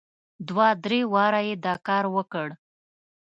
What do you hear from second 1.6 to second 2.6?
دا کار وکړ.